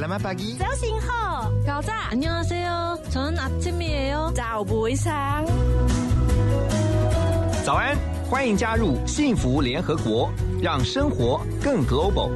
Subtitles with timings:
[0.00, 0.16] 晨，我还有个在吗？
[0.16, 5.44] Selamat pagi，早醒好，早早，안녕하세요저는아침이에요早不上。
[7.62, 7.94] 早安，
[8.30, 10.30] 欢迎加入幸福联合国，
[10.62, 12.30] 让生活更 global。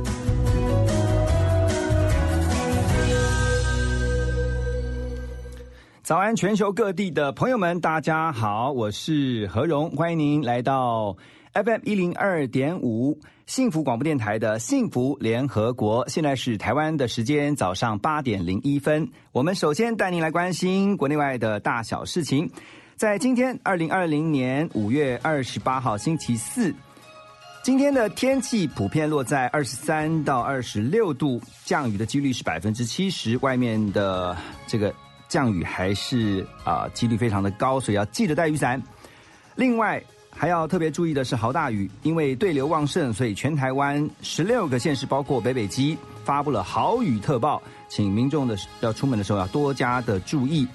[6.02, 11.16] 早安，全球各地的朋友们，大家好，我是何荣，欢迎您来到
[11.55, 16.05] FM 一零二点五幸福广播电台的幸福联合国。
[16.09, 22.52] 现在是台湾的时间早上八点零一分，我们首先带您来关心国内外的大小事情。
[22.98, 26.76] 在今天二零二零年五月二十八号星期四，
[27.64, 34.36] 今天的天气普遍落在二十三到二十六度，降雨的几率是百分之七十，外面的
[34.67, 34.94] 这个。
[35.28, 38.81] 降雨还是啊几率非常的高，所以要记得带雨伞。
[39.56, 40.02] 另外
[40.36, 50.67] 还要特别注意的是豪大雨，因为对流旺盛，所以全台湾十六个县市，包括北北基，发布了豪雨特报，请民众的要出门的时候要多加的注意。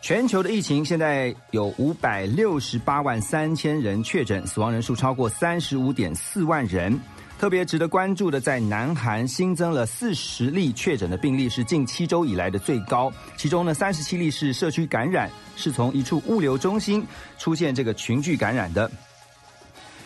[0.00, 6.98] 全球的疫情现在有五百六十八万三千人确诊，死亡人数超过三十五点四万人。
[7.42, 13.12] 特别值得关注的，在南韩新增了四十例确诊的病例，是近七周以来的最高。
[13.36, 17.04] 其中呢，三十七例是社区感染，是从一处物流中心
[17.40, 18.88] 出现这个群聚感染的。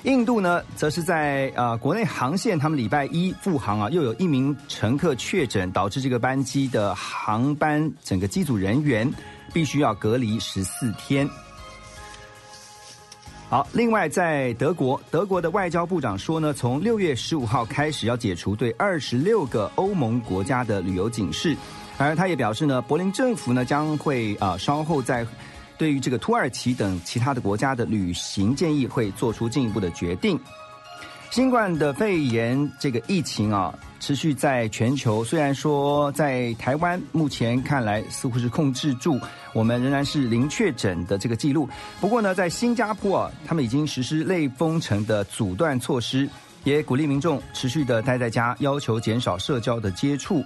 [0.05, 9.07] 印度呢，则是在呃国内航线，他们礼拜一复航啊，又有一名乘客确诊，导致这个班机的航班整个机组人员
[9.53, 11.29] 必须要隔离十四天。
[13.49, 21.57] 好，另外在德国，德国的外交部长说呢，从六月十五号开始要解除对二十六个欧盟国家的旅游警示，
[21.97, 25.25] 而他也表示呢，柏林政府呢将会啊稍后在
[25.79, 30.37] 对于这个土耳其等其他的国家的旅行建议会做出进一步的决定。
[31.31, 33.75] 新冠的肺炎这个疫情啊。
[33.99, 39.19] 持续在全球，虽然说在台湾目前看来似乎是控制住，
[39.53, 41.69] 我们仍然是零确诊的这个记录。
[41.99, 46.29] 不过呢，在新加坡啊，他们已经实施类封城的阻断措施，
[46.63, 50.45] 也鼓励民众持续的待在家，要求减少社交的接触。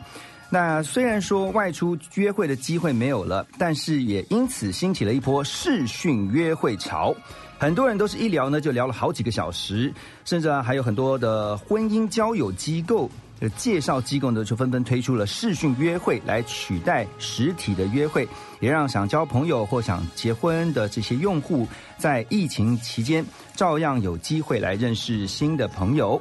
[0.48, 7.14] 那虽然说外出约会的机会没有了，但是也因此兴起了一波视讯约会潮。
[7.60, 9.92] 很多人都是一聊呢就聊了好几个小时，
[10.24, 13.10] 甚至还有很多的婚姻交友机构。
[13.56, 18.26] 介绍机构呢，就纷纷推出了视讯约会来取代实体的约会，
[18.60, 21.66] 也让想交朋友或想结婚的这些用户，
[21.98, 26.20] 在疫情期间照样有机会来认识新的朋友。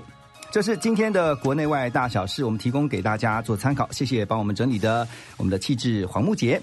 [0.51, 3.89] 这是今天的国内外大小事，我们提供给大家做参考。
[3.91, 5.07] 谢谢帮我们整理的
[5.37, 6.61] 我们的气质黄木杰。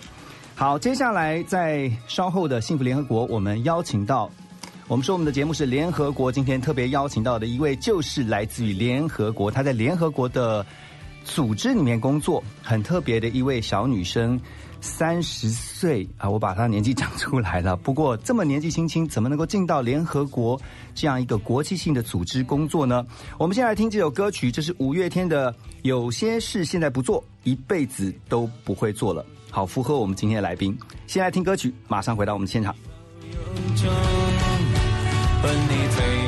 [0.55, 4.31] 好，接下来在稍后的幸福联合国，我们邀请到。
[4.89, 6.31] 我们说，我们的节目是联合国。
[6.31, 10.65] 今天特别邀请到的一位，就是来自于联合国，她在联合国的
[11.25, 14.41] 组织里面工作，很特别的一位小女生，
[14.81, 17.77] 三十岁啊，我把她年纪讲出来了。
[17.77, 20.61] 不过这么年纪轻轻，怎么能够进到联合国
[20.95, 23.05] 这样一个国际性的组织工作呢？
[23.39, 25.51] 我们先来听这首歌曲，这是五月天的
[25.83, 29.21] 《有些事现在不做，一辈子都不会做了》，
[29.51, 30.79] 好符合我们今天的来宾。
[31.09, 32.73] 先来听歌曲，马上回到我们现场。
[35.69, 36.26] 你最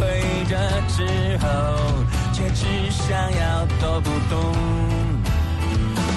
[0.00, 0.08] 退
[0.48, 0.56] 着
[0.88, 1.04] 之
[1.42, 1.46] 后，
[2.32, 4.40] 却只想要躲不动。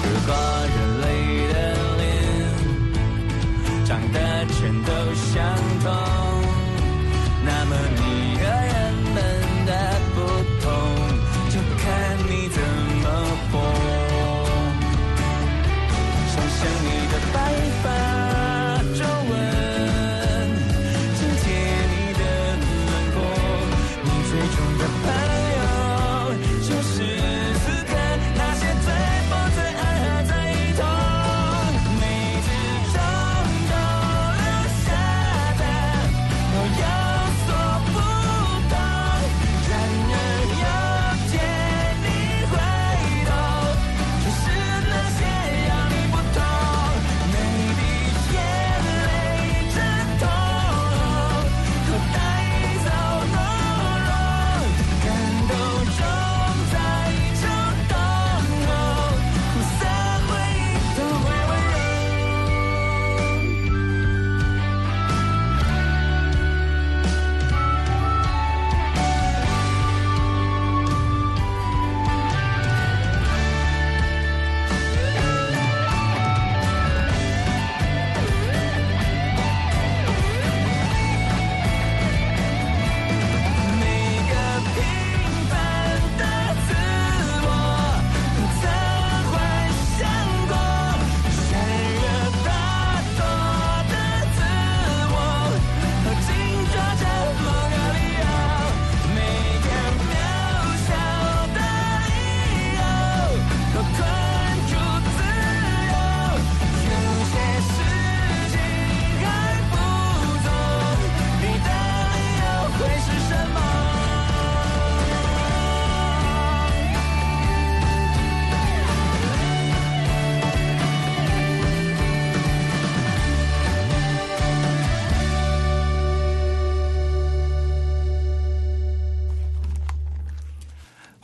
[0.02, 0.34] 如果
[0.74, 1.06] 人类
[1.52, 1.54] 的
[1.98, 2.02] 脸
[3.84, 4.16] 长得
[4.46, 5.32] 全都相
[5.82, 5.84] 同，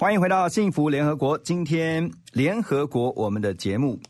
[0.01, 1.37] 欢迎回到幸福联合国。
[1.41, 4.01] 今天联合国我们的节目，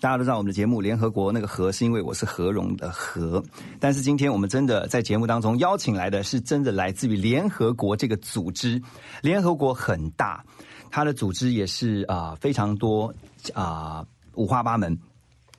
[0.00, 3.44] 大家都知道我们的节目联合国那个“和”是因为我是何荣的“和”，
[3.78, 8.80] 但是今天我们真的在节目当中邀请来的是真的来自于联合国这个组织。
[9.20, 10.42] 联合国很大，
[10.90, 13.14] 它的组织也是啊、非常多
[13.52, 14.06] 啊、
[14.36, 14.98] 五花八门。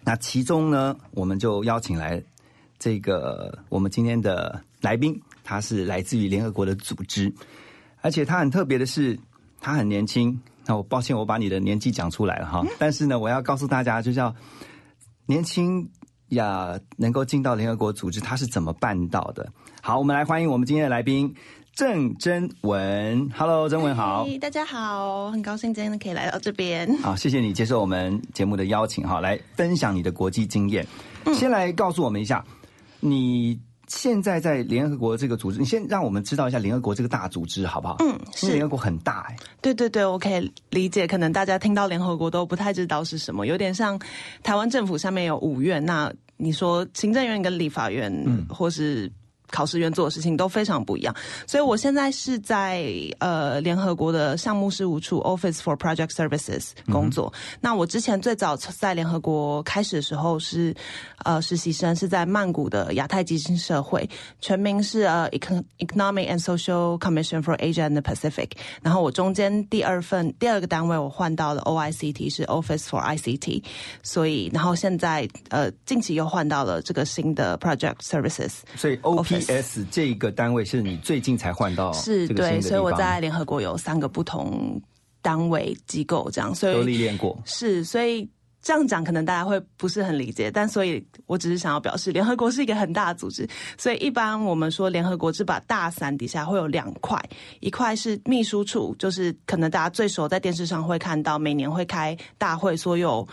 [0.04, 2.20] 那其中呢，我们就邀请来
[2.80, 7.32] 这个我们今天的来宾，他是来自于联合国的组织，
[8.02, 9.16] 而且他很特别的是，
[9.60, 10.40] 他很年轻。
[10.66, 12.62] 那我抱歉，我把你的年纪讲出来了哈。
[12.78, 14.36] 但是呢，我要告诉大家，就叫
[15.26, 15.90] 年轻
[16.30, 19.50] 呀，能够进到联合国组织，他是怎么办到的？
[19.82, 21.34] 好，我们来欢迎我们今天的来宾
[21.74, 23.30] 郑真文。
[23.34, 24.26] Hello，曾文好。
[24.26, 26.98] 嘿大家好，很高兴今天可以来到这边。
[26.98, 30.86] 好，谢谢你接受我们节目的邀请哈，来分享你的国际经验。
[31.24, 32.44] 嗯先来告诉我们一下，
[33.00, 33.58] 你
[33.88, 37.96] 现在在联合国这个组织，你先让我们知道一下联合国这个大组织好不好？
[38.00, 44.00] 嗯，是联合国很大哎、对对对，我可以理解，可能大家听到联合国都不太知道是什么，有点像
[44.44, 48.12] 台湾政府下面有五院，那你说行政院跟立法院，
[48.50, 49.12] 或是。
[49.50, 51.16] 考试院做的事情都非常不一样，
[51.46, 52.86] 所以我现在是在
[53.20, 57.32] 呃联合国的项目事务处 Office for Project Services 工作。
[57.62, 60.76] 那我之前最早在联合国开始的时候是
[61.24, 64.10] 呃实习生，是在曼谷的亚太基金社会，
[64.42, 68.52] 全名是呃 Econ- Economic and Social Commission for Asia and the Pacific。
[68.82, 73.64] 然后我中间第二份第二个单位我换到了 OICT，是 Office for ICT，
[74.04, 78.52] 所以然后现在呃近期又换到了这个新的 Project Services。
[78.76, 79.00] 所以
[79.40, 84.82] OPS 这个单位是你最近才换到是对，所以我在联合国有三个不同
[85.22, 87.38] 单位机构这样，所以都以历练过。
[87.46, 88.30] 是，所以
[88.62, 97.22] 这样讲可能大家会不是很理解，但所以我只是想要表示，联合国是一个很大的组织，所以一般我们说联合国这把大伞底下会有两块，
[97.60, 103.28] 一块是秘书处，就是可能大家最熟在电视上会看到，每年会开大会，所有。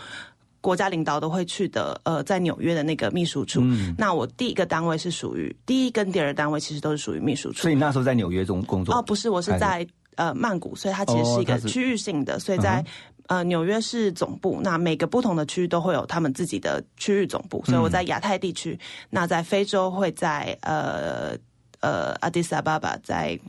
[0.65, 3.61] 国家领导都会去的，呃，在纽约的那个秘书处。
[3.95, 7.61] 那我第一个单位是属于第一跟第二单位，其实都是属于秘书处。
[7.61, 7.69] 所。
[7.69, 8.95] 以你那时候在纽约中工作。
[8.95, 12.83] 哦，不是，我是还在呃曼谷，所以它其实是一个区域性的，所以在、
[13.27, 18.79] 呃纽约是总部，那每个不同的区域都会有他们自己的区域总部，所以我在亚太地区，
[19.11, 21.37] 那在非洲会在呃
[21.81, 23.39] 呃阿迪萨巴巴，在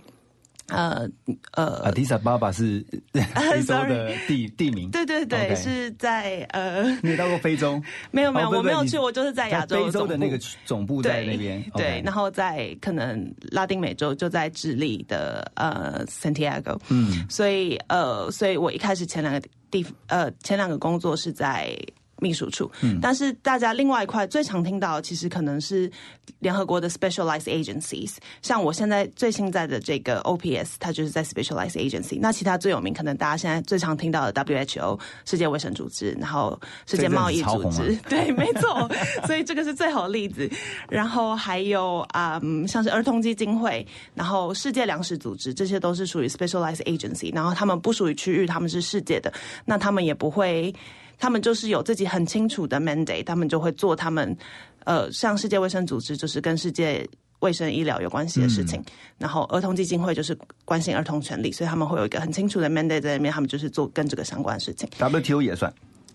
[0.68, 1.08] 呃
[1.52, 4.90] 呃阿迪萨巴巴是 非洲的地地名。
[4.90, 7.80] 对对对是在呃你有到过非洲？
[8.10, 11.62] 没有没有、我没有去，我就是在亚洲非洲的那个总部在那边。
[11.74, 21.76] 对然后在可能拉丁美洲就在智利的呃 Santiago，嗯，所以呃，所以我一开始前两个地呃前两个工作是在。
[22.18, 22.98] 秘书处，嗯。
[23.00, 25.90] 但是大家另外一块最常听到，其实可能是
[26.38, 32.18] 联合国的 specialized agencies，像我现在最新在的这个 OPS，它就是在 specialized agency。
[32.20, 38.90] 那其他最有名，可能大家现在最常听到的 WHO 世界卫生组织，然后世界贸易组织， 对，没错，
[39.26, 40.50] 所以这个是最好的例子。
[40.88, 49.32] 然后还有啊、嗯，像是儿童基金会，然后世界粮食组织，这些都是属于 specialized agency，然后他们不属于区域，他们是世界的，
[49.64, 50.74] 那他们也不会。
[51.18, 54.36] 他们就是有自己很清楚的 mandate，他们就会做他们，
[54.84, 57.08] 呃，像世界卫生组织就是跟世界
[57.40, 58.82] 卫生医疗有关系的事情，
[59.18, 64.88] 然后儿童基金会就是关心儿童权利，所以他们会有一个很清楚的 mandate 在里面，他们就是做跟这个相关的事情。
[64.98, 65.72] WTO 也算。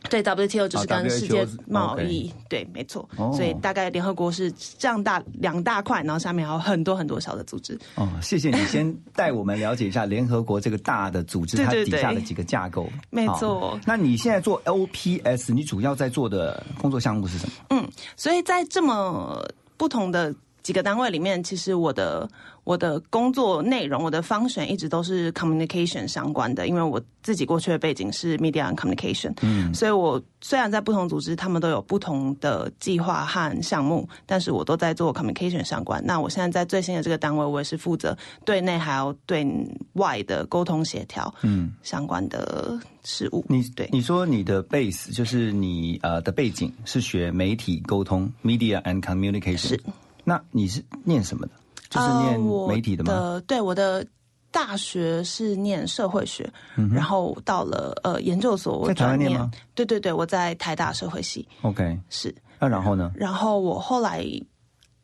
[0.10, 3.08] 对 WTO 就是哦跟世界贸易，对，没错。
[3.18, 7.80] 哦所以大概联合国是这样大两大块，然后下面还有很多很多小的组织。
[7.96, 12.90] 哦，谢谢你先带我们了解一下联合国这个大的组织，它底下的几个架构。
[13.10, 17.54] 没错那你现在做 LPS，你主要在做的工作项目是什么？
[17.70, 19.46] 嗯所以在这么
[19.78, 22.30] 不同的几个单位里面，其实我的
[22.64, 36.04] 我的工作内容，我的方选一直都是 communication 相关的，因为我自己过去的背景是 media and communication，嗯，所以我虽然在不同组织，他们都有不同的计划和项目，但是我都在做 communication 相关。
[36.06, 38.16] 那我现在在最新的这个单位，我也是负责
[38.46, 39.46] 对内还有对
[39.94, 43.44] 外的沟通协调，嗯，相关的事务。
[43.48, 49.84] 你对你说你的 base 就是你呃的背景是学媒体沟通 media and communication，是。
[50.24, 51.54] 那你是念什么的？
[51.90, 53.12] 就是念媒体的吗？
[53.12, 54.06] 的对，我的
[54.50, 56.50] 大学是念社会学，
[56.94, 59.52] 然后到了呃研究所，我嗯在台湾念念吗？
[59.76, 63.12] 对对对，我在台大社会系 OK，是，那然后呢？
[63.16, 64.26] 然后我后来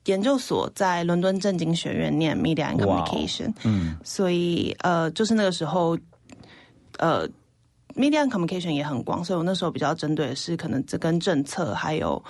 [0.06, 5.98] 研究所在伦敦政经学院念 Media and Communication，嗯，所以呃，就是那个时候，
[7.00, 7.28] 呃。
[7.96, 12.24] media and communication 也很广，所以我那时候比较针对的是可能这跟政策还有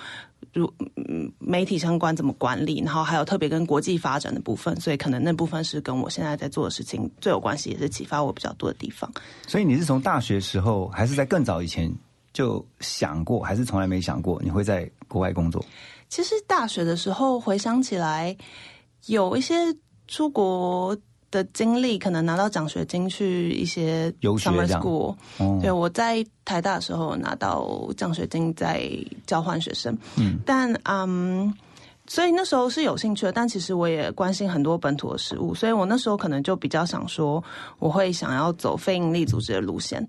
[0.52, 9.10] 如嗯媒体相关怎么管理，然后还有特别跟国际发展的部分，所以可能那部分是跟我现在在做的事情最有关系，也是启发我比较多的地方。
[9.46, 11.92] 所以你是从大学时候，还是在更早以前
[12.32, 15.64] 就想过，还是从来没想过你会在国外工作？
[16.08, 18.36] 其实大学的时候回想起来，
[19.06, 19.54] 有一些
[20.06, 20.96] 出国
[21.30, 25.14] 的经历，可能拿到奖学金去一些 summer school。
[25.38, 28.88] 哦对，我在台大的时候拿到奖学金，在
[29.26, 29.96] 交换学生。
[30.16, 31.52] 嗯，但嗯，
[32.06, 37.42] 所以那时候是有兴趣的，但其实我也关心很多本土的事物，所以我那时候可能就比较想说，
[37.78, 40.06] 我会想要走非营利组织的路线，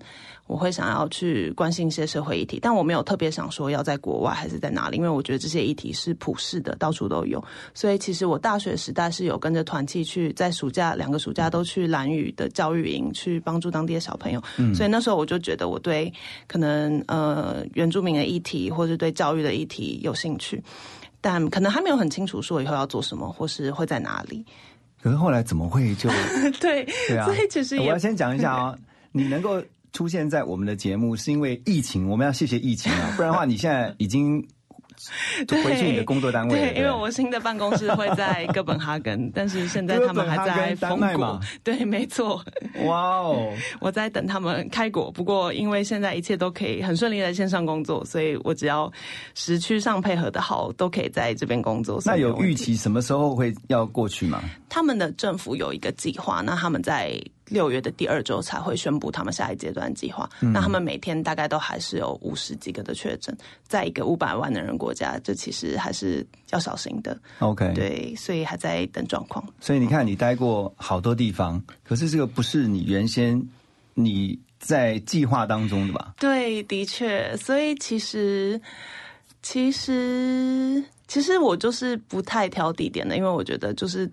[0.50, 7.42] 我会想要去关心一些社会议题，但我没有特别想说要在国外还是在哪里，因为我觉得这些议题是普世的，到处都有。
[7.76, 14.42] 所以其实我大学时代是有跟着团契去，在暑假两个暑假都去兰屿的教育营去帮助当地的小朋友，
[14.74, 16.12] 所以那时候我就觉得我对
[16.48, 20.60] 可能呃原住民的议题或是对教育的议题有兴趣。
[21.22, 24.44] 但可能还没有很清楚说以后要做什么，或是会在哪里。
[25.02, 26.10] 可是后来怎么会就
[26.60, 27.26] 对，对啊？
[27.26, 28.76] 所以其实我要先讲一下啊，
[29.12, 29.62] 你能够
[29.94, 34.46] 出现在我们的节目，是因为疫情，我们要谢谢疫情啊，不然的话，你现在已经
[35.64, 36.74] 回去你的工作单位了。
[36.74, 41.40] 对，因为我新的办公室会在哥本哈根，但是现在他们还在封国。
[41.64, 42.44] 对，没错，
[42.84, 45.10] 哇哦，我在等他们开国。
[45.10, 48.92] 不过因为现在一切都可以很顺利的线上工作，所以我只要
[49.36, 52.02] 时区上配合的好，都可以在这边工作。
[52.04, 54.44] 那有预期什么时候会要过去吗？
[54.70, 60.30] 他们的政府有一个计划，那他们在六月的第二周才会宣布他们下一阶段计划。
[60.40, 63.36] 那他们每天大概都还是有五十几个的确诊，
[63.68, 67.20] 在一个五百万的人国家，这其实还是要小心的。
[67.40, 69.44] OK，，对，所以还在等状况。
[69.60, 73.42] 所以你看，你待过好多地方，可是这个不是你原先
[73.96, 76.14] 你在计划当中的吧？
[76.20, 78.62] 对，的确，所以其实，
[79.42, 84.10] 其实，其实我就是不太挑地点的，因为我觉得就是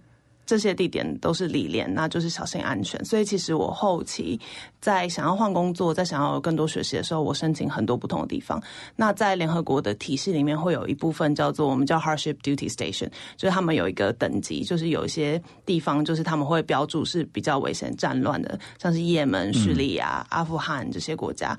[0.46, 3.04] 这些地点都是历练，那就是小心安全。
[3.04, 4.40] 所以其实我后期
[4.80, 8.62] 在想要换工作，在想要更多学习的时候，我申请很多不同的地方。
[8.94, 21.58] 那在联合国的体系里面，会有一部分叫做我们叫 hardship duty station，就是他们有一个等级，就是有一些地方就是他们会标注是比较危险战乱的，像是也门、叙利亚、阿富汗这些国家，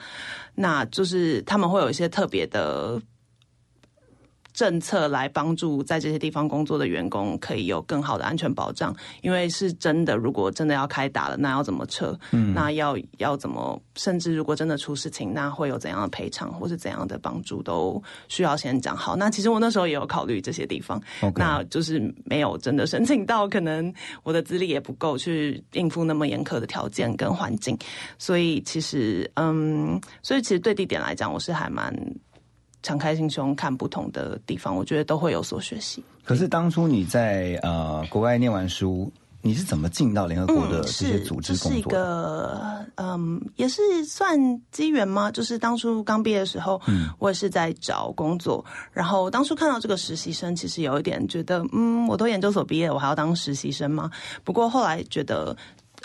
[0.55, 3.01] 那就是他们会有一些特别的。
[4.57, 12.17] 政策来帮助在这些地方工作的员工可以有更好的安全保障，因为是真的，如果真的要开打了，那要怎么撤？
[12.31, 13.79] 嗯，那要要怎么？
[13.93, 19.15] 甚至如果真的出事情，那会有怎样的赔偿或是怎样的帮助，都需要先讲好。
[19.15, 20.99] 那其实我那时候也有考虑这些地方
[21.35, 27.77] 那就是没有真的申请到，可能我的资历也不够去应付那么严苛的条件跟环境，
[28.17, 31.93] 所以其实嗯，所以其实对地点来讲，我是还蛮。
[32.87, 36.01] 敞开心胸看不同的地方，我觉得都会有所学习。
[36.23, 41.99] 可是当初你在呃国外念完书，你是怎么进到联合国的这些是组织这是一工作的？
[41.99, 44.39] 个嗯，也是算
[44.71, 45.29] 机缘吗？
[45.29, 48.63] 就是当初刚毕业的时候，嗯，我也是在找工作，
[48.93, 54.09] 然后当初看到这个实习生，其实有一点觉得，嗯，我都研究所毕业，我还要当实习生吗？
[54.45, 55.53] 不过后来觉得，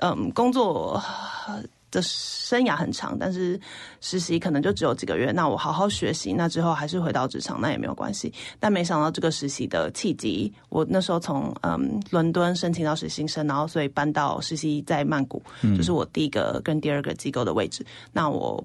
[0.00, 1.00] 嗯，工作。
[1.46, 1.62] 呃
[1.92, 3.60] 的生涯很长，但是
[4.00, 5.30] 实习可能就只有几个月。
[5.30, 8.32] 那我好好学习，那之后还是回到职场，那也没有关系。
[8.58, 15.40] 但没想到这个实习的契机，我那时候从嗯伦敦申请到实习生，然后所以搬到实习在曼谷，
[15.76, 17.84] 就是我第一个跟第二个机构的位置。
[18.10, 18.64] 那我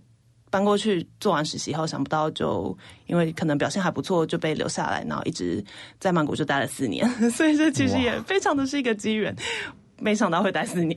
[0.50, 2.76] 搬过去做完实习后，想不到就
[3.08, 5.62] 因为可能表现还不错，就被留下来，然后一直
[6.00, 7.06] 在曼谷就待了四年。
[7.30, 9.36] 所以这其实也非常的是一个机缘。
[10.00, 10.96] 没想到会待四年，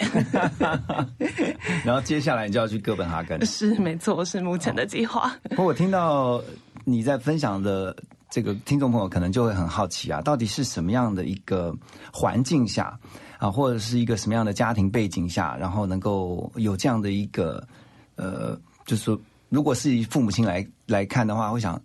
[1.84, 3.44] 然后接下来你就要去哥本哈根。
[3.46, 5.34] 是没错，是目前的计划。
[5.50, 6.42] 不过我听到
[6.84, 7.96] 你在分享的
[8.28, 11.74] 这个听众朋友可能就会很好奇啊，到底是什么样的一个
[12.12, 12.98] 环境下
[13.38, 17.66] 啊，或者是一个什么样的家庭背景下，然后能够有这样的一个
[18.16, 21.80] 呃，就是说，如果是以父母亲来来看的话，会想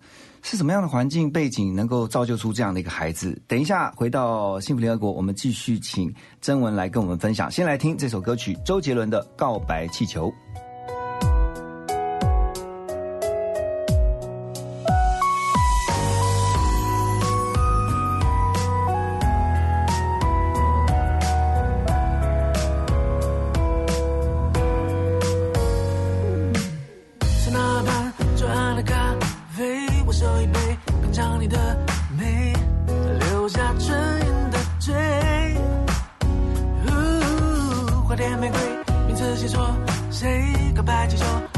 [0.48, 3.36] 是什么样的环境背景能够造就出这样的一个孩子？
[3.48, 7.50] 等一下回到幸福联合国，我们继续请曾文来跟我们分享。
[7.50, 10.28] 先来听这首歌曲，周杰伦的《告白气球》。
[40.86, 41.55] 拍气球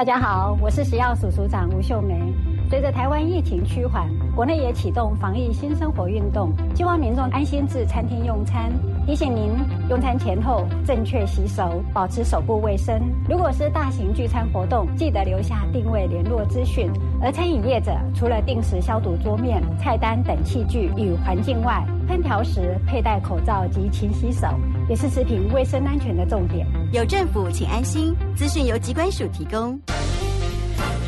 [0.00, 2.14] 大家好，我是食药署署长吴秀梅。
[2.70, 8.72] 随着台湾疫情趋缓，国内也启动防疫新生活运动，希望民众安心至餐厅用餐。
[9.06, 9.50] 提醒您，
[9.90, 12.98] 用餐前后正确洗手，保持手部卫生。
[13.28, 16.90] 如果是大型聚餐活动，记得留下定位联络资讯。
[17.20, 24.48] 而餐饮业者除了定时消毒桌面、菜单等器具与环境外，烹调时佩戴口罩及勤洗手，
[24.88, 26.66] 也是食品卫生安全的重点。
[26.92, 28.12] 有政府，请安心。
[28.36, 29.80] 资讯由机关署提供。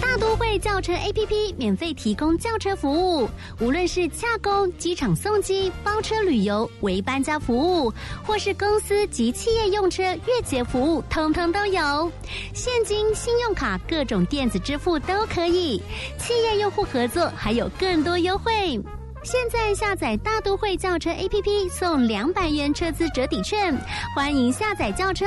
[0.00, 7.92] 大都会轿车 APP 免费提供轿车服务，无论是洽公、机场送机、包车旅游、为搬家服务，
[8.24, 12.12] 或是公司及企业用车月结服务，通通都有。
[12.54, 15.82] 现金、信用卡、各种电子支付都可以。
[16.16, 18.80] 企业用户合作还有更多优惠。
[19.24, 23.72] 现在下载大都会轿车 APP 送两百元车资折抵券，
[24.16, 25.24] 欢迎下载轿车。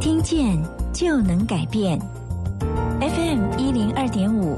[0.00, 0.60] 听见
[0.92, 1.96] 就能改变。
[3.00, 4.56] FM 一零二点五，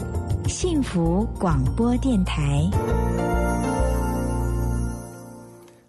[0.49, 2.63] 幸福广播电台。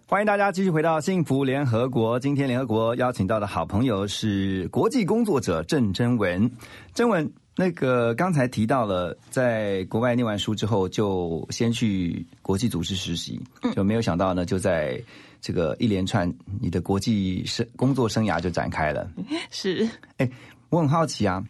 [0.06, 2.20] 欢迎大家继续回到幸福联合国。
[2.20, 6.50] 今天联合国邀请到的好朋友是国际工作者郑真文。
[6.92, 13.40] 真文，那个刚才提到了，在国外念完书之后，就先去国际组织实习，
[13.74, 14.98] 就没有想到呢，就在
[15.40, 19.10] 这个一连串你的国际生工作生涯就展开了。
[19.50, 19.86] 是，
[20.16, 20.30] 哎，
[20.70, 21.44] 我很好奇啊，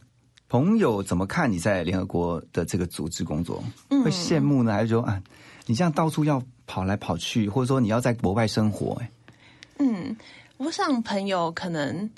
[0.49, 3.63] 朋友怎么看你在联合国的这个组织工作？
[3.89, 5.23] 会羡慕呢，还是说啊，
[5.67, 9.01] 你这样到处要跑来跑去，或者说你要在国外生活？
[9.01, 9.11] 哎，
[9.79, 10.17] 嗯，
[10.57, 12.11] 我想朋友可能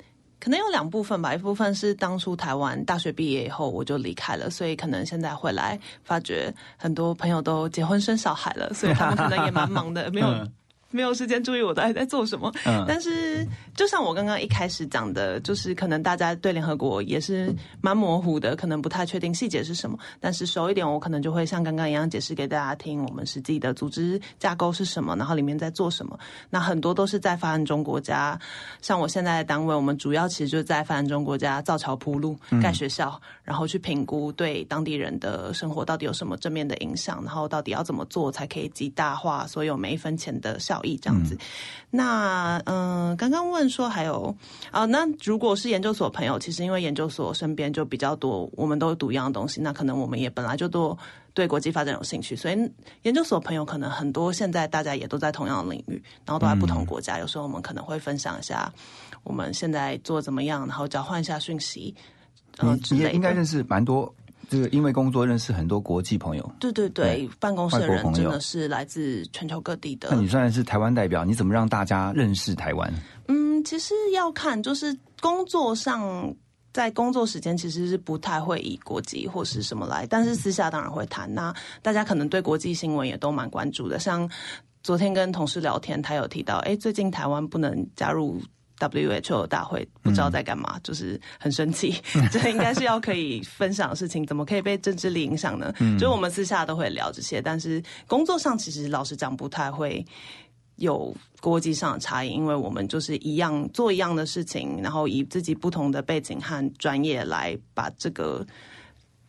[0.45, 10.27] 可能有两部分吧，一部分是当初台湾大学毕业以后我就离开了，所以可能现在回来发觉很多朋友都结婚生小孩了，所以他们可能也蛮忙的，没有。
[10.95, 19.99] 没有时间注意我到底在做什么，嗯但是就像我刚刚一开始讲的，就是可能大家对联合国也是蛮模糊的，可能不太确定细节是什么。
[20.19, 26.17] 但是熟一点，我可能就会像刚刚一样解释给大家听，我们实际的组织架构是什么，然后里面在做什么。
[26.49, 28.39] 那很多都是在发展中国家，
[28.81, 41.37] 像我现在的单位，我们主要其实就是在发展中国家造桥铺路、盖学校，然后去评估对当地人的生活到底有什么正面的影响，然后到底要怎么做才可以极大化所有每一分钱的效益这样子。
[41.91, 44.35] 那嗯、呃刚刚问说还有
[44.71, 50.97] 啊、那如果是研究所朋友，其实因为研究所身边就比较多，我们都读一样的东西，那可能我们也本来就多
[51.33, 52.71] 对国际发展有兴趣，所以
[53.03, 58.73] 研究所朋友可能很多现在大家也都在同样的领域，然后都在不同国家，有时候我们可能会分享一下
[59.23, 61.93] 我们现在做怎么样，然后交换一下讯息。
[62.57, 64.13] 呃之你你类的也应该认识蛮多，
[64.49, 66.51] 这个因为工作认识很多国际朋友。
[66.59, 70.09] 对对对对，办公室的人真的是来自全球各地的。
[70.11, 72.93] 那你虽然是台湾代表，你怎么让大家认识台湾？
[73.27, 76.33] 嗯，其实要看，就是工作上，
[76.71, 81.33] 在工作时间其实是不太会以国籍或是什么来，但是私下当然会谈。
[81.33, 84.29] 那大家可能对国际新闻也都蛮关注的，像
[84.83, 88.39] 昨天跟同事聊天，他有提到，哎，最近台湾不能加入。
[88.79, 91.95] WHO 大会不知道在干嘛，就是很生气。
[92.31, 95.73] 这应该是要可以分享的事情，怎么可以被政治力影响呢？
[95.79, 100.05] 嗯就是我们私下都会聊这些，但是工作上其实老实讲不太会
[100.75, 108.45] 有国际上的差异，因为我们就是一样做一样的事情，然后以自己不同的背景和专业来把这个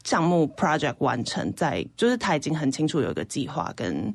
[0.03, 4.13] 项目 project 完成，在就是他已经很清楚有一个计划跟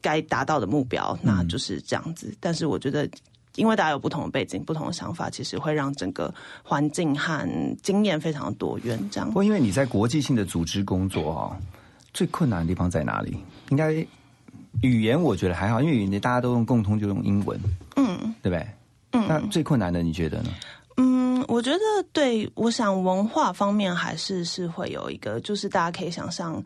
[0.00, 2.34] 该达到的目标，那就是这样子。
[2.40, 3.08] 但是我觉得，
[3.56, 7.48] 因为大家有不同的背景、不同的想法，其实会让整个环境和
[7.82, 8.98] 经验非常多元。
[9.10, 11.56] 这样不，过因为你在国际性的组织工作啊、
[12.12, 13.36] 最困难的地方在哪里？
[13.70, 13.92] 应该
[14.82, 17.58] 语言我觉得还好，因为语言大家都用共通就用英文，
[17.96, 18.66] 嗯对不对？
[19.12, 20.50] 嗯那最困难的你觉得呢？
[20.96, 21.78] 嗯，我觉得
[22.12, 26.62] 对，我想文化方面还是是会有一个，就是大家可以想象。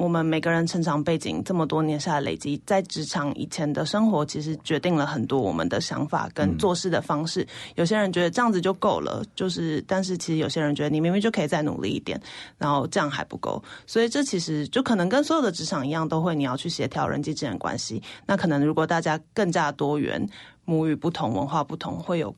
[0.00, 7.46] 我们每个人成长背景这么多年下来累积，在职场以前的生活，其实决定了很多我们的想法跟做事的方式。
[7.74, 12.18] 有些人觉得这样子就够了，就是，但是其实有些人觉得你明明就可以再努力一点，
[12.56, 13.62] 然后这样还不够。
[13.86, 18.02] 所以这其实就可能跟所有的职场一样，都会你要去协调人际之间关系。
[18.24, 20.26] 那可能如果大家更加多元，
[20.64, 22.34] 母语不同，文化不同，会有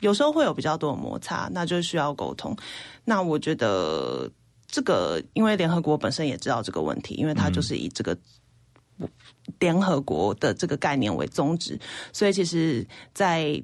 [0.00, 2.56] 有时候会有比较多的摩擦，那就需要沟通。
[3.04, 4.28] 那我觉得
[4.68, 8.16] 这个，因为联合国本身也知道这个问题，因为它就是以这个
[9.58, 11.76] 联合国的这个概念为宗旨，
[12.12, 13.60] 所以其实，在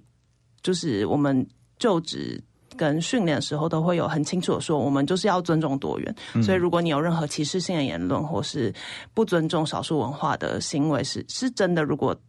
[0.62, 1.46] 就是我们
[1.78, 2.42] 就职。
[2.76, 6.12] 跟训练的时候都会有很清楚的说，我们就是要尊重多元。
[6.42, 8.74] 所以，如果你有任何歧视性的言论，或是
[9.14, 12.20] 不尊重少数文化的行为，是是真的，如果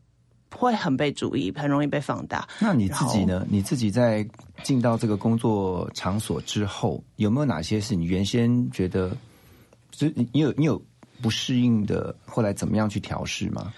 [0.58, 2.48] 会很被注意，很容易被放大。
[2.60, 3.46] 那你自己呢？
[3.50, 4.26] 你自己在
[4.64, 9.10] 进到这个工作场所之后，有没有哪些是你原先觉得，
[9.92, 10.82] 就是你你有你有
[11.22, 13.74] 不适应的，后来怎么样去调试吗？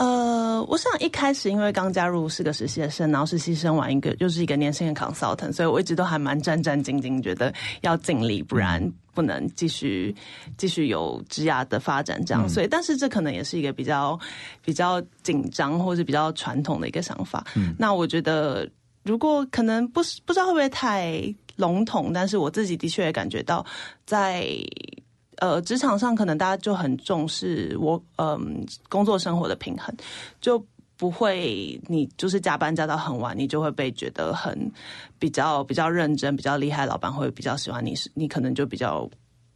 [0.00, 8.80] 呃，我想一开始因为刚加入是个实习生，然后实习生完一个又是一个年轻的 consultant，所以我一直都还蛮战战兢兢，觉得要尽力，不然
[9.12, 10.14] 不能继续
[10.56, 12.48] 继续有职涯的发展这样。
[12.48, 14.18] 所以，但是这可能也是一个比较
[14.64, 17.46] 比较紧张或是比较传统的一个想法。
[17.54, 18.66] 嗯那我觉得，
[19.04, 21.22] 如果可能不是不知道会不会太
[21.56, 23.66] 笼统，但是我自己的确也感觉到
[24.06, 24.46] 在。
[25.40, 29.94] 呃，职场上可能大家就很重视我嗯、工作生活的平衡，
[30.40, 30.64] 就
[30.96, 34.70] 不会你就是加班加到很晚，你就会被觉得很
[35.18, 39.10] 比较比较认真、比较厉害，老板会比较喜欢你，是你可能就比较。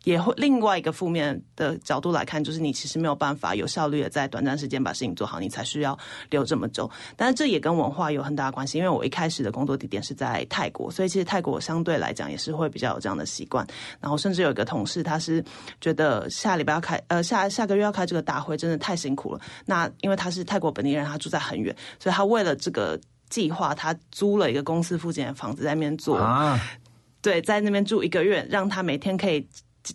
[0.04, 5.98] 也会另外一个负面的角度来看，就是你其实没有办法有效率的在短暂时间把事情做好，你才需要
[6.30, 6.88] 留这么久。
[7.16, 13.66] 但是这也跟文化有很大的关系，因为我一开始的工作地点是在泰国，所以其实泰国相对来讲也是会比较有这样的习惯。
[14.00, 15.42] 然后甚至有一个同事，他是
[15.80, 19.40] 觉得下礼拜要开，呃下下个月要开这个大会，真的太辛苦了。
[19.64, 26.18] 那因为他是泰国本地人，他住在很远，所以他为了这个计划，他租了一个公司附近的房子在那边做。
[26.18, 26.60] 啊，
[27.22, 29.46] 对，在那边住一个月，让他每天可以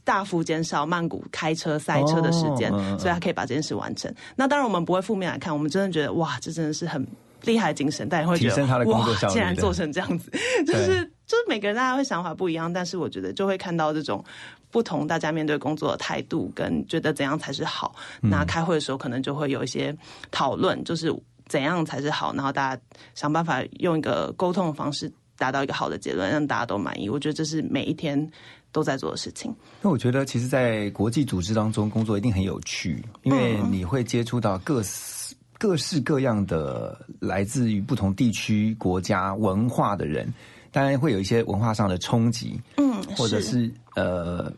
[0.03, 4.13] 大幅减少曼谷开车塞车的时间，所以他可以把这件事完成。
[4.35, 7.05] 那当然，我们不会负面来看，我们真的觉得哇，这真的是很
[7.43, 10.31] 厉害的精神，但也会觉得提升他的工作效率哇，竟然做成这样子，
[10.65, 14.23] 就是就是每个人大家会想法不一样，但是我觉得就会看到这种。
[14.71, 17.95] 不同，大家面对工作的态度跟觉得怎样才是好。
[18.21, 19.91] 嗯那开会的时候可能就会有一些
[20.29, 21.11] 讨论，就是
[21.47, 22.81] 怎样才是好，然后大家
[23.15, 27.09] 想办法用一个沟通的方式达到一个好的结论，让大家都满意。
[27.09, 28.31] 我觉得这是每一天
[28.71, 29.53] 都在做的事情。
[29.81, 40.31] 那我觉得，其实，在国际组织当中工作一定很有趣，因为你会接触到各式各式各样的来自于不同地区、国家、文化的人，
[40.71, 44.51] 当然会有一些文化上的冲击，嗯，或者是呃，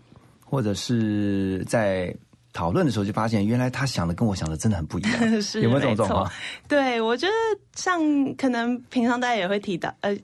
[0.45, 2.13] 或者是在
[2.53, 6.31] 讨论的时候就发现，原来他想的跟我想的真的很不一样， 是有没有这种状况？
[6.67, 7.33] 对，我觉得
[7.75, 7.99] 像
[8.35, 10.15] 可能平常大家也会提到，呃。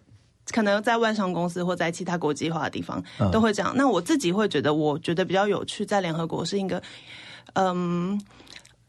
[0.52, 3.74] 可能在外商公司或在其他国际化的地方嗯都会这样。
[3.76, 6.82] 那我自己会觉得，我觉得比较有趣，在联合国是一个，
[7.54, 8.20] 嗯，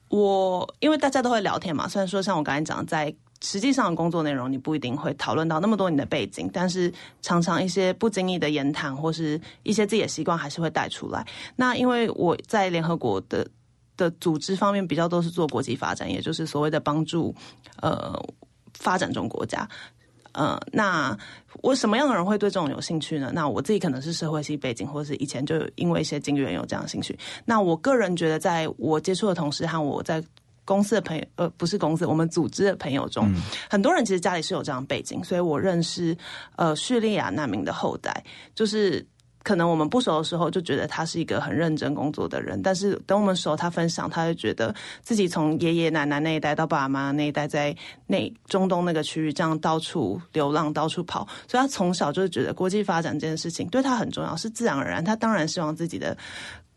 [0.08, 6.92] 我因为大家都会聊天嘛，虽然说像我刚才讲，在实际上的工作内容，你不一定会讨论到那么多你的背景，但是
[7.22, 11.24] 常常一些不经意的言谈或是一些自己的习惯，还是会带出来。
[11.54, 13.46] 那因为我在联合国的
[13.96, 17.34] 的组织方面比较都是做国际发展，也就是所谓的帮助
[17.80, 18.12] 呃
[18.74, 19.68] 发展中国家。
[20.32, 21.16] 呃，那
[21.62, 23.30] 我什么样的人会对这种有兴趣呢？
[23.34, 27.18] 那我自己可能是社会系背景，或是以前就有因为一些经验有这样的兴趣。
[27.44, 30.22] 那我个人觉得，在我接触的同事和我在
[30.64, 33.28] 公司的朋友，呃，不是公司，我们组织的朋友中，
[33.70, 36.16] 很多人其实家里是有这样背景，所以我认识
[36.56, 39.06] 呃叙利亚难民的后代，就是。
[39.48, 47.74] 可能我们不熟的时候就觉得他是一个很认真工作的人，但是等我们熟，他分享，他就觉得自己从爷爷奶奶那一代到爸爸妈妈那一代，在
[48.06, 55.02] 那中东那个区域这样到处流浪、到处跑，所以他从小就是觉得国际发展这件事情对他很重要，是自然而然。
[55.02, 56.14] 他当然希望自己的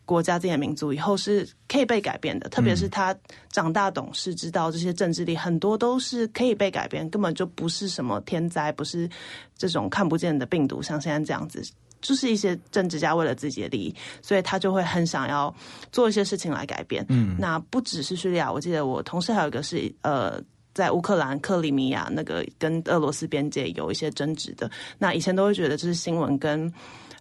[0.05, 3.13] 国家、自己的民族以后是可以被改变的，特别是他
[3.49, 9.09] 长大懂事，知道这些政治力很多都是可以被改变，根本就不是什么天灾，不是
[9.57, 11.61] 这种看不见的病毒，像现在这样子。
[12.01, 15.53] 就是一些政治家为了自己的利益，所以他就会很想要
[15.91, 17.05] 做一些事情来改变。
[17.09, 20.41] 嗯，那不只是叙利亚，我记得我同事还有一个是呃。
[20.73, 26.73] 在乌克兰克里米亚那个跟俄罗斯边界有一些争执的，那以前都会觉得这是新闻跟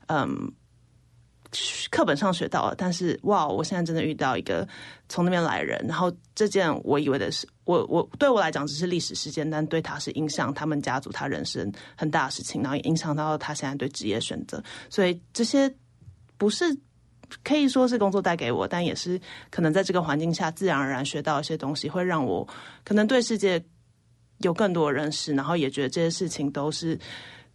[0.06, 0.48] 嗯
[1.90, 4.66] 课本上学到了，但是哇，我现在真的遇到一个
[5.08, 15.72] 从那边来人，然后这件我以为的是我我对我来讲只是历史事件，但对他是影响他们家族他人生很大的事情，然后也影响到他现在对职业选择，所以这些
[16.36, 16.76] 不是。
[17.44, 19.20] 可以说是工作带给我，但也是
[19.52, 22.44] 可能在这个环境下自然而然学到一些东西，会让我
[22.82, 23.64] 可能对世界
[24.38, 26.98] 有更多认识，然后也觉得这些事情都是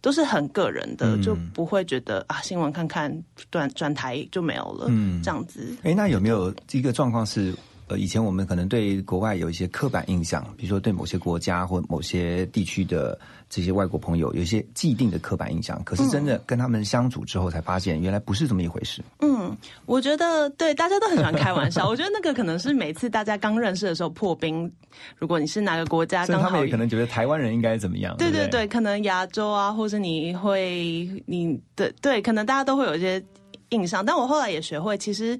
[0.06, 3.12] 都是很个人的，就不会觉得啊新闻看看
[3.50, 5.76] 转转台就没有了，嗯，这样子。
[5.82, 7.52] 哎，那有没有一个状况是？
[7.88, 13.16] 呃，以前我们可能对国外有一些刻板印象，比如说对某些国家或某些地区的
[13.48, 15.80] 这些外国朋友有一些既定的刻板印象。
[15.84, 19.04] 可是真的跟他们相处之后，才发现原来不是这么一回事。
[19.20, 21.88] 嗯，我觉得对大家都很喜欢开玩笑。
[21.88, 24.68] 我觉得那个可能是每次大家刚认识的时候破冰。
[25.16, 28.16] 如果你是哪个国家，刚好他们也可能觉得台湾人应该怎么样？
[28.16, 33.24] 对对对，可能亚洲啊，或者你会你的对，可能大家都会有一些
[33.68, 34.04] 印象。
[34.04, 35.38] 但我后来也学会，其实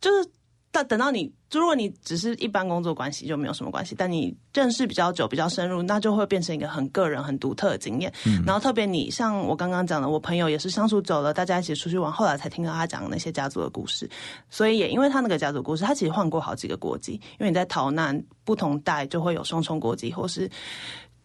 [0.00, 0.26] 就是。
[0.74, 3.94] 到等到你，如果你只是一般工作关系，就没有什么关系。
[3.96, 8.12] 但你认识比较久、比较深入，那就会变成一个很个人、很独特的经验。
[8.46, 14.08] 然后特别你像我刚刚讲的，我朋友也是相处久了，大家一起出去玩，后来才听到他讲那些家族的故事。
[14.48, 17.12] 所以也因为他那个家族故事，他其实换过好几个国籍。
[17.12, 20.50] 因为你在逃难，不同代就会有双重国籍，或是。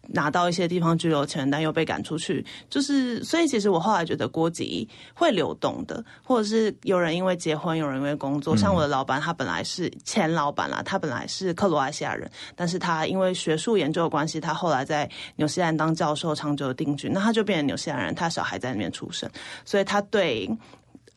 [0.08, 19.30] 拿到一些地方居留权，但又被赶出去，就是所以其实我后来觉得国籍会流动的，或者是有人因为结婚，有人因为工作，像我的老板，他本来是前老板啦，他本来是克罗埃西亚人，但是他因为学术研究的关系，他后来在纽西兰当教授，长久的定居，那他就变成纽西兰人，他小孩在那边出生，
[19.64, 20.50] 所以他对。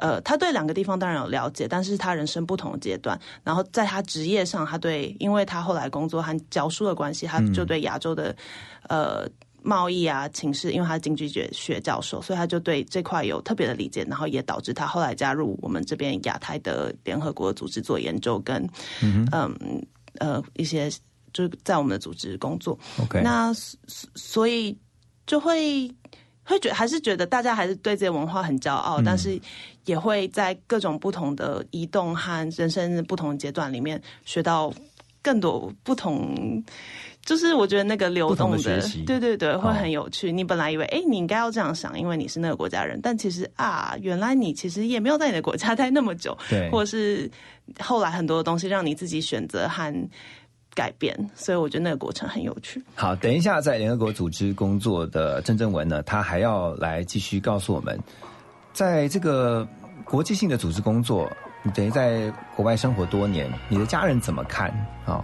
[0.01, 8.35] 呃，他对两个地方当然有了解，但是他人生不同的阶段，然后在他职业上，他对，因为他后来工作和教书的关系，他就对亚洲的
[8.89, 9.29] 呃
[9.61, 18.67] 贸易啊情势，因为他是经济学学教授，所以他就对这块有特别的理解，然后也导致他后来加入我们这边亚太的联合国组织做研究，跟
[19.01, 19.85] 嗯
[20.17, 20.89] 呃一些
[21.31, 22.75] 就是在我们的组织工作。
[22.99, 23.53] OK，那
[24.15, 24.75] 所以
[25.27, 25.93] 就会。
[26.43, 29.39] 会觉还是觉得大家还是对这些文化很骄傲，但是
[29.85, 34.73] 也会在各种不同的移动和人生不同阶段里面学到
[35.21, 36.63] 更多不同。
[37.23, 40.31] 就是我觉得那个流动的，对对对，会很有趣。
[40.31, 47.29] 你本来以为哎，你应该要这样想，因为你是那个国家人，但其实啊，原来你其实也没有在你的国家待那么久， 对，或者是
[47.79, 50.09] 后来很多的东西让你自己选择和。
[50.73, 52.81] 改变，所以我觉得那个过程很有趣。
[52.95, 57.99] 好，等一下在联合国组织工作的郑正文呢，他还要来继续告诉我们，
[58.73, 59.67] 在这个
[60.03, 61.29] 国际性的组织工作，
[61.63, 64.69] 你等于在国外生活多年，你的家人怎么看？
[65.05, 65.23] 啊，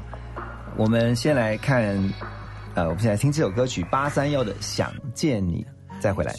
[0.76, 1.84] 我们先来看，
[2.76, 5.66] 呃，我们现在听这首歌曲八三幺的《想见你》，
[6.02, 6.34] 再回来。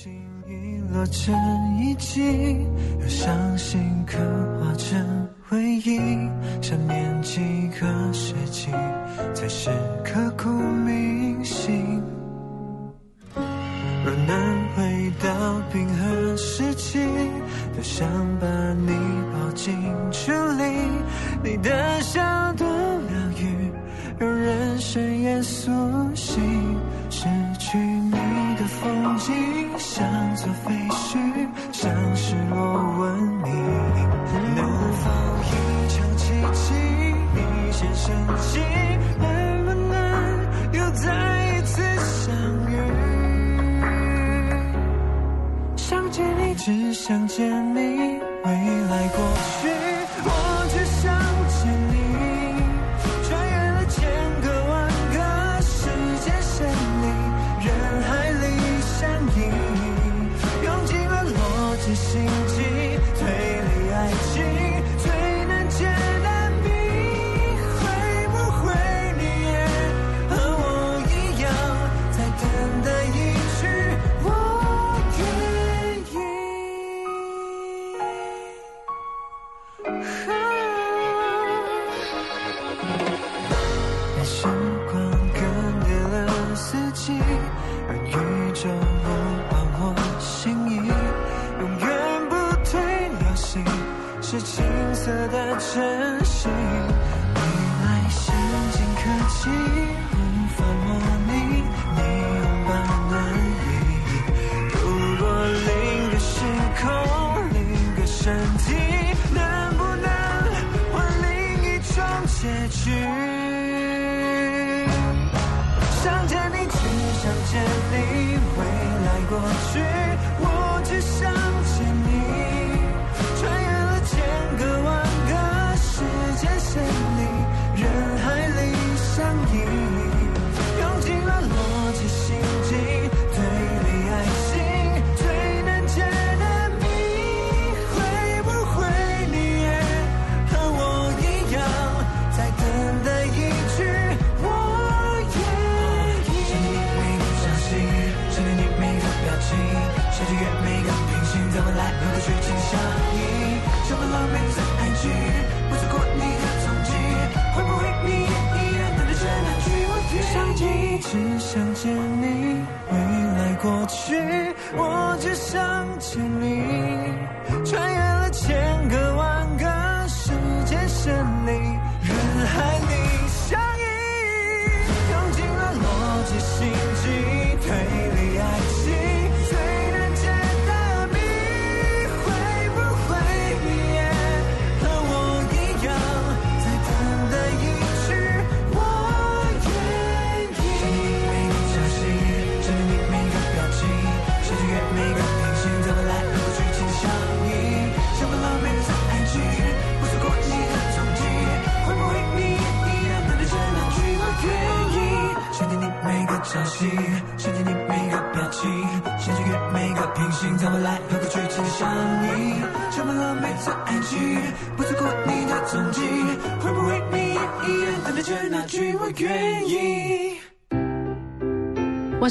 [5.51, 5.99] 回忆，
[6.61, 7.41] 想念几
[7.81, 8.71] 个世纪，
[9.33, 9.71] 才是
[10.05, 11.78] 刻骨铭心。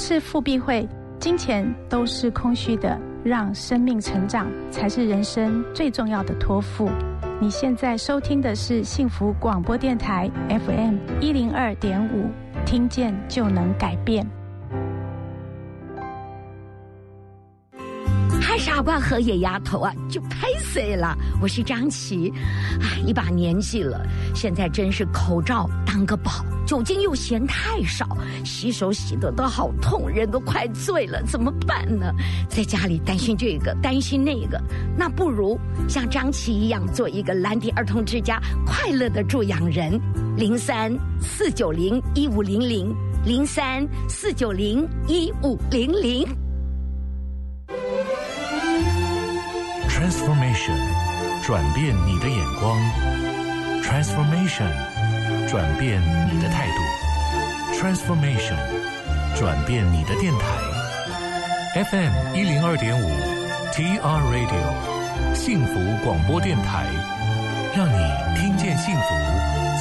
[0.10, 0.88] 是傅碧慧，
[1.20, 6.89] 金钱都是空虚的，让生命成长才是人生最重要的托付。
[7.41, 12.30] 你现在收听的是幸福广播电台 FM 一零二点五，
[12.66, 14.26] 听见就能改变。
[18.41, 21.14] 嗨，傻瓜和野丫头啊，就拍碎了！
[21.41, 22.32] 我是张琪，
[22.80, 26.32] 哎，一把年纪了，现在真是口罩当个宝，
[26.68, 28.05] 酒精又嫌太少，
[28.43, 32.11] 洗手洗的都好痛，人都快醉了，怎么办呢？
[32.49, 34.61] 在家里担心这个，担心那个，
[34.97, 35.57] 那不如
[35.88, 39.97] 像张琪一样做一个蓝迪儿童之家快乐的助养人，
[40.36, 42.93] 零三四九零一五零零，
[43.26, 46.28] 零三四九零一五零零。
[49.88, 50.78] Transformation，
[51.43, 52.78] 转变你的眼光
[53.82, 54.70] ；Transformation，
[55.47, 56.73] 转变你的态度
[57.73, 58.57] ；Transformation，
[59.33, 61.83] 转变你的电台。
[61.85, 63.07] FM 一零二点五
[63.71, 65.73] ，TR Radio，幸福
[66.03, 66.85] 广播电台，
[67.73, 67.97] 让你
[68.37, 69.01] 听见幸福，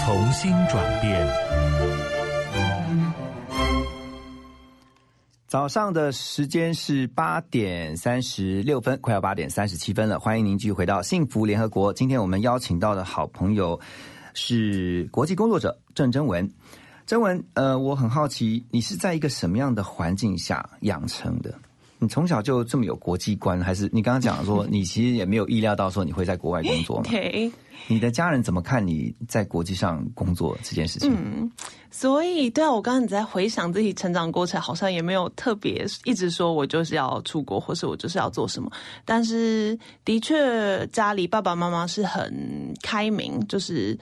[0.05, 1.27] 重新转变。
[5.49, 10.21] 早上的时间是八点三十六分，快要八点三十七分了。
[10.21, 11.93] 欢迎您继续回到幸福联合国。
[11.93, 13.81] 今天我们邀请到的好朋友
[14.37, 16.49] 是国际工作者郑征文。
[17.07, 21.55] 征文，呃，我很好奇，你是在一个什么样的环境下养成的？
[21.99, 27.05] 你从小就这么有国际观，还是你刚刚讲说 你其实也没有意料到说你会在国外工作吗？
[27.11, 27.51] 对，
[27.89, 31.11] 你的家人怎么看你在国际上工作这件事情？
[31.13, 31.51] 嗯，
[31.91, 38.71] 所以对啊，我刚刚你在回想自己成长过程，好像也没有特别一直说我就是要出国，或是我就是要做什么。
[39.05, 43.99] 但是的确，家里爸爸妈妈是很开明，就是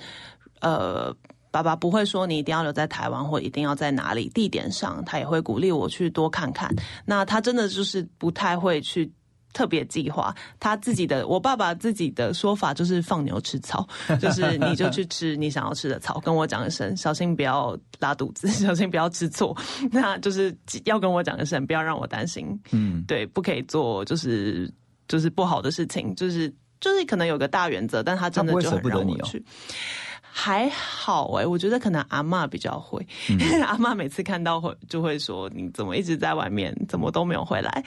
[0.60, 1.14] 呃。
[1.54, 6.68] 爸爸不会说你一定要留在台湾或一定要在哪里地点上，他也会鼓励我去多看看。
[7.06, 9.08] 那他真的就是不太会去
[9.52, 11.28] 特别计划他自己的。
[11.28, 13.86] 我爸爸自己的说法就是放牛吃草，
[14.20, 19.56] 就是你就去吃你想要吃的草，跟我讲一声，小心不要拉肚子，小心不要吃错。
[19.92, 20.52] 那就是
[20.86, 22.48] 要跟我讲一声，不要让我担心。
[22.72, 24.68] 嗯，对，不可以做就是
[25.06, 29.40] 就是不好的事情，就是就是可能有个大原则，但他真的就很让我去。
[30.36, 37.84] 还好哎、欸，我觉得可能阿妈比较会，嗯、 阿妈每次看到会就会说你怎么一直在外面，怎么都没有回来。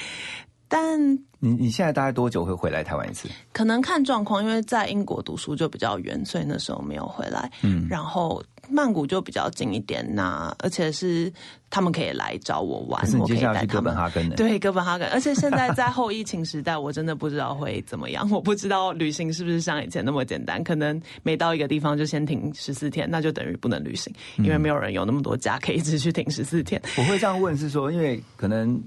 [0.69, 0.97] 但
[1.39, 3.27] 你你现在大概多久会回来台湾一次？
[3.51, 7.51] 可能看状况，因为在英国读书就比较远，所以那时候没有回来。
[7.63, 11.31] 嗯，然后曼谷就比较近一点，呐而且是
[11.69, 15.07] 他们可以来找我玩，可是你接下来去哥本哈根的，对哥本哈根。
[15.09, 18.29] 而且现在在后疫情时代，我真的不知道会怎么样。
[18.31, 26.81] 我不知道旅行是不是像以前那么简单，可能每到一个地方就先停十四天，那就等于不能旅行，因为没有人有那么多假可以一直去停十四天。
[26.97, 28.81] 我会这样问是说，因为可能。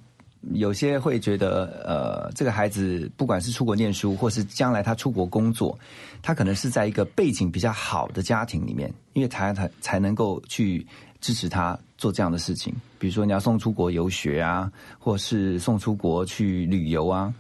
[0.55, 5.79] 有些会觉得，呃，这个孩子不管是出国念书，或是将来他出国工作，
[6.23, 10.87] 他可能是在一个背景比较好的家庭里面，因为才才才能够去
[11.21, 12.75] 支持他做这样的事情。
[12.99, 17.33] 比如说你要送出国游学啊，或是送出国去旅游啊，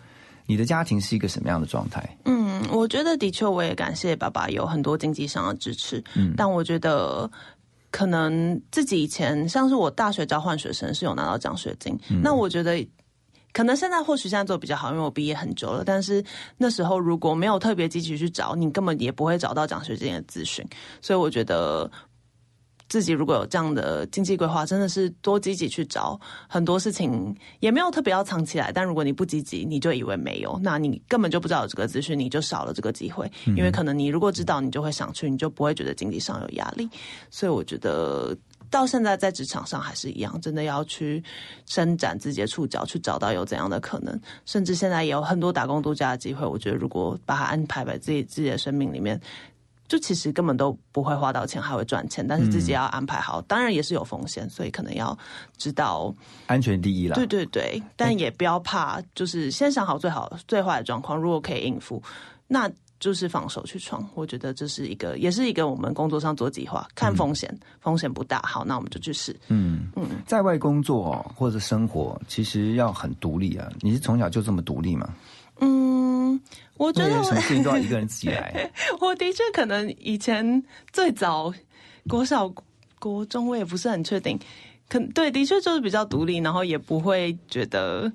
[0.45, 2.07] 你的家庭是一个什么样的状态？
[2.27, 6.05] 嗯，我觉得的确，我也感谢爸爸有很多经济上的支持。
[6.15, 7.31] 嗯，但我觉得。
[7.91, 12.87] 可能自己以前像是我大学交换学生是有拿到奖学金，那我觉得
[13.53, 15.83] 可能现在或许现在做比较好，因为我毕业很久了。
[15.85, 16.25] 但是
[16.57, 20.65] 那时候如果没有特别积极去找，你根本也不会找到奖学金的资讯。
[21.01, 21.91] 所以我觉得。
[22.91, 28.73] 自己如果有这样的经济规划，真的是多积极去找很多事情，也没有特别要藏起来。
[28.73, 33.31] 但如果你不积极，你就以为没有，那你根本就不知道有这个资讯，你就少了这个机会。
[33.57, 36.91] 因为可能你如果知道，你就会想去，你就不会觉得经济上有压力。
[37.31, 38.37] 所以我觉得
[38.69, 41.23] 到现在在职场上还是一样，真的要去
[41.67, 44.21] 伸展自己的触角，去找到有怎样的可能。
[44.47, 46.45] 甚至现在也有很多打工度假的机会。
[46.45, 49.21] 我觉得如果把它安排在自己自己的生命里面。
[49.91, 55.19] 就其实根本都不会花到钱，还会赚钱，但是自己要安排好，当然也是有风险，所以可能要
[55.57, 56.15] 知道
[56.47, 57.17] 安全第一啦。
[57.17, 62.01] 对对对，但也不要怕，就是先想好最好最坏的状况，如果可以应付，
[62.47, 62.71] 那
[63.01, 64.09] 就是放手去闯。
[64.15, 69.35] 我觉得这是一个，也是一个我们工作上做计划，看风险，风险不大，好，那我们就去试。
[69.49, 73.69] 嗯嗯，在外工作或者生活，其实要很独立啊。
[73.81, 75.13] 你是从小就这么独立吗？
[75.61, 76.41] 嗯，
[76.77, 78.71] 我觉得什么事情都要一个人自己来。
[79.01, 81.53] 我的确可能以前最早
[82.09, 82.53] 国小、
[82.99, 84.39] 国中，我也不是很确定。
[84.89, 88.11] 可对，的确就是比较独立，然后也不会觉得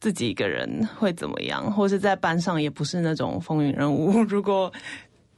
[0.00, 4.20] 自己一个人会怎么样，或是在班上也不是那种风云人物。
[4.22, 4.72] 如果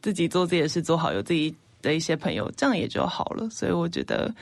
[0.01, 3.51] 自己做自己的事做好，有自己的一些朋友，这样也就好了。
[3.51, 4.35] 所以我觉得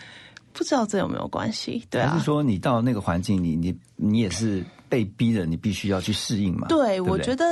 [0.53, 1.83] 不知道这有没有关系？
[1.91, 4.65] 对啊，还是说你到那个环境，你你你也是。
[4.89, 6.66] 被逼的，你必须要去适应嘛？
[6.68, 7.45] 对，我觉得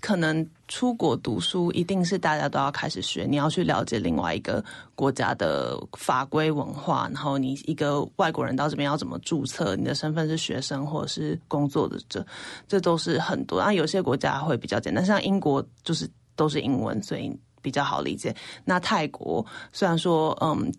[0.00, 4.62] 可能出国读书一定是大家都要开始学，你要去了解另外一个
[4.94, 12.26] 国家的法规文化，然后你一个外国人到这边要怎么注册，你的身份是学生或者是工作的，这
[12.66, 13.58] 这都是很多。
[13.58, 18.34] 然后有些国家会比较简单，像英国就是都是英文，所以比较好理解。
[18.64, 20.72] 那泰国虽然说嗯，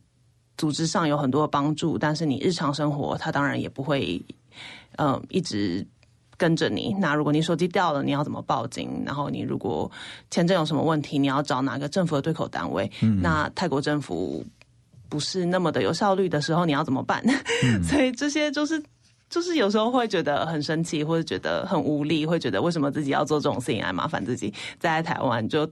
[0.57, 4.23] 组织上有很多帮助，但是你日常生活它当然也不会。
[4.97, 5.85] 嗯，一直
[6.37, 6.93] 跟着你。
[6.99, 9.03] 那如果你手机掉了，你要怎么报警？
[9.05, 9.89] 然后你如果
[10.29, 12.91] 签证有什么问题，你要找哪个政府的对口单位？
[13.21, 14.45] 那泰国政府
[15.07, 17.23] 不是那么的有效率的时候，你要怎么办？
[17.83, 18.81] 所以这些就是
[19.29, 24.53] 就是有时候会觉得很生气，或者觉得很无力，会觉得为什么自己要做这种事情来麻烦自己？
[24.77, 25.65] 在台湾就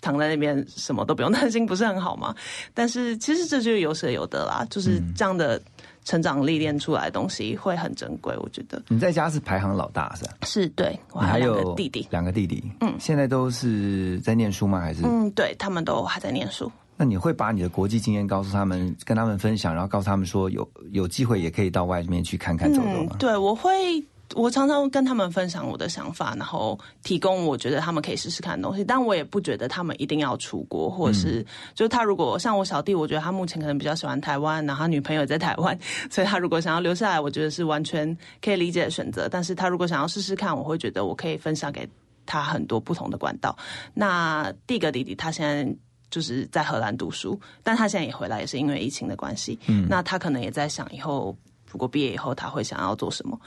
[0.00, 2.32] 躺在那边什么都不用担心，不是很好吗？
[2.72, 5.60] 但是其实这就是有舍有得啦，就是这样的。
[6.08, 8.82] 成长历练出来的东西会很珍贵，我觉得。
[8.88, 10.32] 你在家是排行老大是吧？
[10.44, 12.64] 是对，我还有两个弟弟，两个弟弟。
[12.80, 14.80] 嗯，现在都是在念书吗？
[14.80, 15.02] 还是？
[15.04, 16.72] 嗯，对他们都还在念书。
[16.96, 23.14] 那你会把你的国际经验告诉他们，跟他们分享，然后告诉他们说，有有机会也可以到外面去看看走走吗？
[23.18, 24.02] 对，我会。
[24.34, 28.84] 我常常跟他们分享我的想法，然后提供我觉得他们可以试试看的东西。
[28.84, 35.78] 但我也不觉得他们一定要出国，或者是就是他如果像我小弟，我觉得他目前可能比较喜欢台湾，然后他女朋友在台湾，
[36.10, 39.28] 所以他如果想要留下来，我觉得是完全可以理解的选择。
[39.28, 41.88] 但是他如果想要试试看，我会觉得我可以分享给
[42.26, 43.56] 他很多不同的管道。
[43.94, 45.74] 那第一个弟弟他现在
[46.10, 49.58] 就是在荷兰读书，但他现在也回来，也是因为疫情的关系。
[49.66, 51.34] 嗯，那他可能也在想以后
[51.70, 53.38] 如果毕业以后他会想要做什么。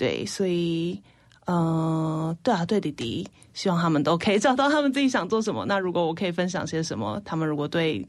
[0.00, 0.98] 对，所以，
[1.44, 5.66] 嗯，对啊，对弟弟，希望他们都可以找到他们自己想做什么。
[5.66, 8.02] 那如果我可以分享些什么，他们如果对，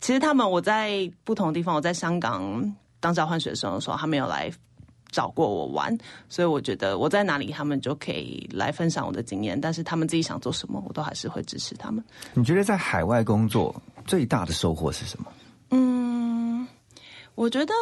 [0.00, 4.48] 其实他们我在不同的地方，我在香港当交换学生的时候，他们有来
[5.10, 5.98] 找过我玩，
[6.28, 9.60] 所以我觉得我在哪里，他们就可以来分享我的经验。
[9.60, 12.04] 但是他们自己想做什么，我都还是会支持他们。
[12.32, 13.74] 你觉得在海外工作
[14.06, 15.26] 最大的收获是什么？
[15.70, 16.64] 嗯，
[17.34, 17.74] 我觉得，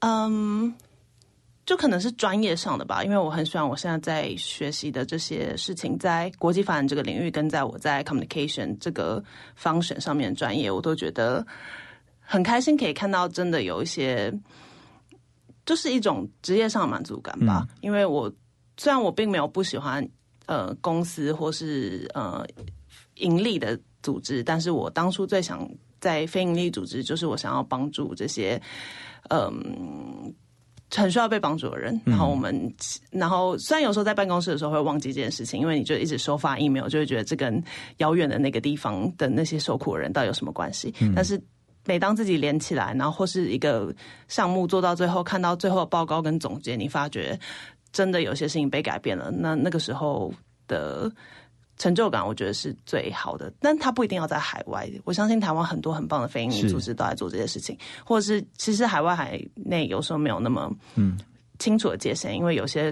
[0.00, 0.74] 嗯。
[1.70, 9.22] 就可能是专业上的吧，因为我很喜欢我现在在学习的这些事情，在国际发展这个领域，跟在我在 communication 这个
[9.54, 11.46] 方选上面专业，我都觉得
[12.18, 14.34] 很开心，可以看到真的有一些，
[15.64, 17.64] 就是一种职业上的满足感吧。
[17.82, 18.28] 因为我
[18.76, 20.04] 虽然我并没有不喜欢
[20.46, 22.44] 呃公司或是呃
[23.14, 28.60] 盈利的组织，但是我当初最想在非盈利组织，就是我想要帮助这些
[29.28, 30.34] 嗯。
[30.94, 32.74] 很需要被帮助的人，然后我们，
[33.10, 37.62] 然后虽然有时候在办公室的时候会忘记这件事情，因为你就一直收发 email，就会觉得这跟
[37.98, 40.92] 遥远的那个地方的那些受苦的人到底有什么关系？
[41.14, 41.40] 但是
[41.86, 43.94] 每当自己连起来，然后或是一个
[44.28, 47.38] 项目做到最后，看到最后的报告跟总结，你发觉
[47.92, 50.32] 真的有些事情被改变了，那那个时候
[50.66, 51.10] 的
[51.80, 53.52] 成就感，我觉得是最好的。
[53.58, 61.18] 但他不一定要在海外，我相信台湾很多很棒的非营利是组织都在做这些事情，或者是其实海外海内有时候没有那么嗯。
[61.58, 62.90] 清楚的界限，因为有些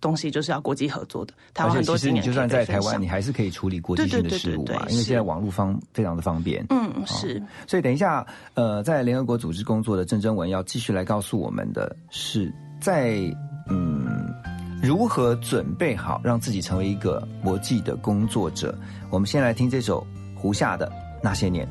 [0.00, 1.32] 东西就是要国际合作的。
[1.54, 6.66] 台湾很多经验其实你就算在台湾，你还是可以处理国际性的事务啊，对对是因为现在网络方非常的方便。
[6.70, 7.40] 嗯，是。
[7.68, 13.14] 所以等一下，呃，在联合国组织工作的郑征文要继续来告诉我们的是，在
[13.70, 14.26] 嗯
[14.84, 18.76] 如何准备好让自己成为一个国际的工作者。
[19.08, 20.86] 我们先来听这首胡夏的
[21.22, 21.66] 《那些年》。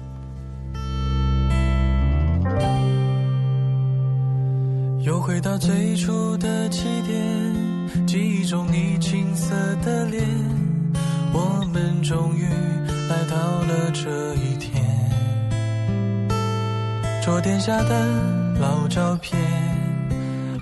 [5.06, 9.54] 又回到最初的起点，记忆中你青涩
[9.84, 10.26] 的脸，
[11.34, 12.46] 我们终于
[13.10, 14.82] 来到了这一天。
[17.22, 18.08] 桌垫下的
[18.60, 19.40] 老照片，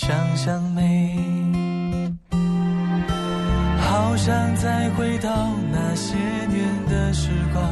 [0.00, 1.14] 想想象美。
[3.78, 6.16] 好想再回到那些
[6.48, 7.62] 年的时光，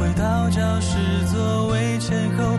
[0.00, 0.98] 回到教室
[1.32, 2.58] 座位前后，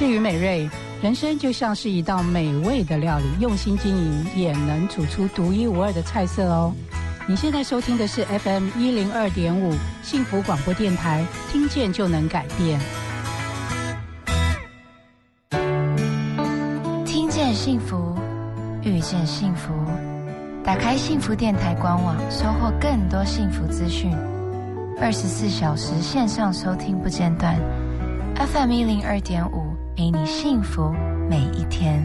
[0.00, 0.66] 是于美瑞。
[1.02, 6.72] 人生就像是一道美味的料理，用心经营也能煮出独一无二的菜色哦。
[7.28, 11.22] 你现在收听的是 FM 一零二点五幸福广播电台，
[11.52, 12.80] 听见就能改变。
[17.04, 18.16] 听见幸福，
[18.82, 19.70] 遇见幸福。
[20.64, 24.10] 打开幸福电台官网，收获更多幸福资讯。
[24.98, 27.54] 二十四小时线上收听不间断
[28.36, 30.90] ，FM 一零二点五，陪你幸福
[31.28, 32.02] 每一天。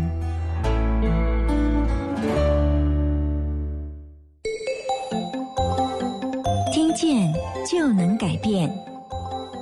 [6.71, 7.33] 听见
[7.69, 8.69] 就能改变。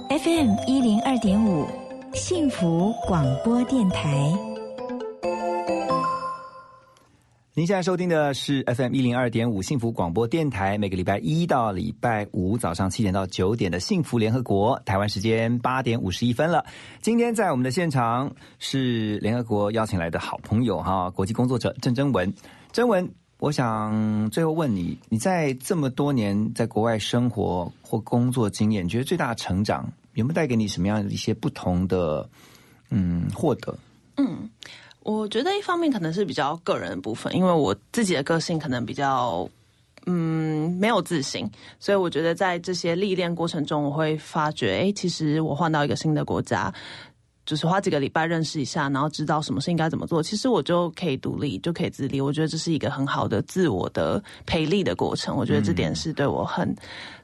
[0.09, 1.65] FM 一零二点五，
[2.13, 4.52] 幸福广播电台。
[7.55, 16.65] 您现在收听的是 FM 一零二点五幸福广播电台，每个礼拜一到礼拜五早上七点到九点的幸福联合国，台湾时间八点五十一分了。
[16.99, 22.33] 今天在我们的现场是联合国邀请来的好朋友哈，国际工作者郑征文。
[22.71, 32.27] 征文，我想最后问你，你在这么多年在国外生活或工作经验，你觉得最大成长有没有带给你什么样的一些不同的
[32.89, 33.77] 嗯获得？
[34.17, 34.49] 嗯。
[35.03, 39.47] 我觉得一方面可能是比较个人的部分，因为我自己的个性可能比较
[40.05, 41.49] 嗯没有自信，
[41.79, 46.73] 所以我觉得在这些历练过程中，我会发觉，哎，其实我换到一个新的国家，
[47.45, 52.21] 就是花几个礼拜认识一下，然后知道什么事应该怎么做，其实我就可以独立，就可以自立。
[52.21, 56.73] 我觉得这是一个很好的自我的培力的过程，我觉得这点是对我很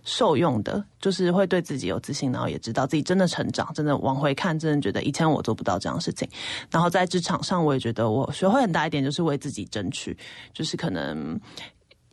[0.03, 6.27] 受用的，就是会对自己有自信，然后也知道自己真的成长，真的往回看，真的觉得以前我做不到这样的事情。
[6.69, 10.17] 然后在职场上，我也觉得我学会很大一点，就是为自己争取，
[10.53, 11.39] 就是可能。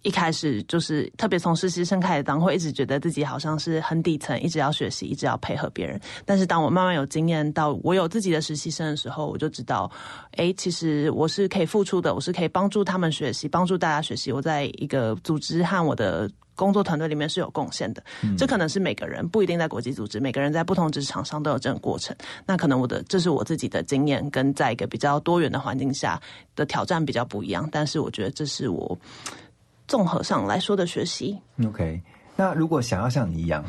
[0.06, 6.00] 一开始就是特别从实习生开始当，会一直觉得自己好像是很底层，一直要学习，一直要配合别人。
[6.24, 9.90] 但是当我慢慢有经验，到我有自己的实习生的时候，我就知道，
[10.36, 14.30] 哎，其实我是可以付出的，我是可以帮助他们学习，帮助大家学习。
[14.30, 18.00] 我在一个组织和我的工作团队里面是有贡献的。
[18.38, 22.14] 这可能是每个人不一定在国际组织，每个人在不同职场上都有这种过程。
[22.46, 26.22] 那可能我的这是我自己的经验，跟在一个比较多元的环境下
[26.54, 27.68] 的挑战比较不一样。
[27.72, 28.96] 但是我觉得这是我。
[29.86, 32.00] 综合上来说的学习，OK。
[32.36, 33.64] 那如果想要像你一样，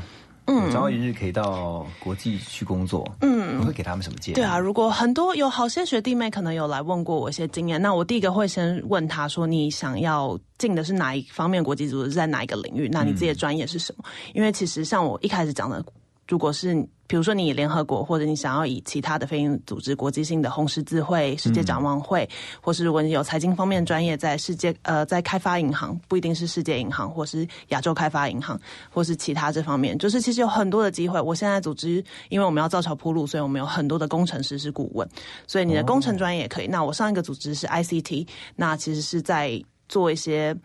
[0.46, 4.36] 嗯，早一日可以到国际去工作，嗯，你会给他们什么建议？
[4.36, 12.90] 对啊，如果很多有好些学弟妹可能有来问过我一些经验，那我第一个会先问他说：“你想要进的是哪一方面国际组织，在哪一个领域？
[12.92, 14.04] 那你自己的专业是什么？”
[14.34, 15.84] 因为其实像我一开始讲的。
[16.30, 22.30] 如果是比如说你联合国，或者你想要以其他的非营组织、国际性的红十字会、世界展望会，
[22.62, 28.60] 或是如果你有财经方面专业，在世界呃在开发银行，不一定是世界银行，或是亚洲开发银行，
[28.94, 31.20] 或是其他这方面，就是其实有很多的机会。
[31.20, 35.08] 我现在组织，因为我们要造桥铺路，所以我们有很多的工程师是顾问，
[35.48, 36.68] 所以你的工程专业也可以。
[36.68, 40.56] 那我上一个组织是 ICT，那其实是在做一些。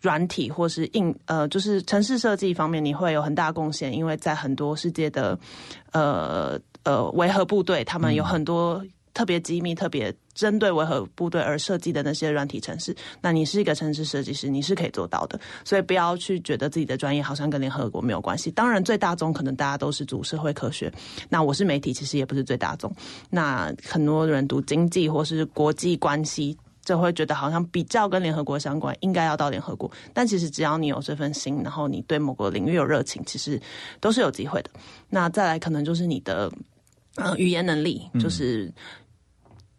[0.00, 5.38] 软体或是硬呃，就是城市设计方面，你会有很大贡献，因为在很多世界的
[5.92, 8.82] 呃呃维和部队，他们有很多
[9.12, 12.96] 特别机密、特别针对维和部队而设计的那些软体城市。
[13.20, 15.38] 那你是一个城市设计师，你是可以做到的。
[15.64, 18.50] 所以不要去觉得自己的专业好像跟联合国没有关系。
[18.50, 20.90] 当然，最大宗可能大家都是读社会科学。
[21.28, 22.90] 那我是媒体，其实也不是最大宗。
[23.28, 26.56] 那很多人读经济或是国际关系。
[26.90, 29.88] 就会觉得好像比较跟联合国相关，应该要到联合国。
[30.12, 33.60] 但其实只要你有这份心，然后你对某个领域有热情，其实
[34.00, 34.70] 都是有机会的。
[35.08, 36.50] 那再来可能就是你的
[37.14, 38.72] 呃语言能力，就是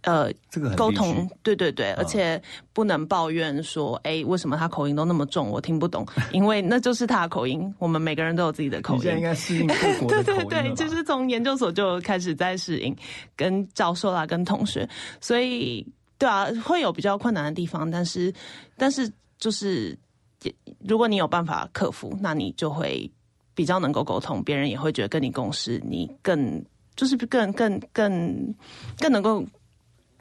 [0.03, 2.41] 呃，这个沟通，对对对，啊而且
[2.71, 7.75] 不能抱怨说，哎，为什么他口音都那么重，我听不懂，因为那就是他的口音。
[7.77, 12.95] 我们每个人都有自己的口音，应该适应各国的 对口音对对，了吧就是从研究所就开始在适应，
[13.35, 14.87] 跟教授啦，跟同学，
[15.19, 15.85] 所以
[16.21, 18.31] 对啊，会有比较困难的地方，但是
[18.77, 19.97] 但是就是，
[20.43, 20.53] 也
[20.87, 23.09] 如果你有办法克服，那你就会
[23.55, 26.63] 比较能够沟通，别人也会觉得跟你共事，你更
[26.95, 28.55] 就是更更更
[28.99, 29.43] 更能够。